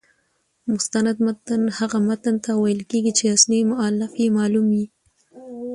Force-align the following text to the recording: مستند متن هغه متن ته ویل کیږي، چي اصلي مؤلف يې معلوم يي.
مستند 0.73 1.15
متن 1.25 1.61
هغه 1.77 1.97
متن 2.07 2.35
ته 2.45 2.51
ویل 2.61 2.81
کیږي، 2.91 3.11
چي 3.17 3.25
اصلي 3.35 3.59
مؤلف 3.71 4.11
يې 4.21 4.27
معلوم 4.37 4.67
يي. 4.77 4.85